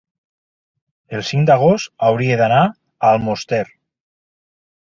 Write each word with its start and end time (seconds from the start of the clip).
el 1.17 1.25
cinc 1.27 1.45
d'agost 1.51 1.93
hauria 2.09 2.39
d'anar 2.41 2.63
a 2.65 2.73
Almoster. 3.13 3.63